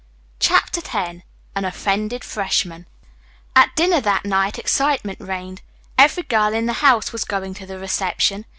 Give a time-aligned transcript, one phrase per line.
[0.39, 0.95] CHAPTER X
[1.55, 2.87] AN OFFENDED FRESHMAN
[3.55, 5.61] At dinner that night excitement reigned.
[5.95, 8.45] Every girl in the house was going to the reception.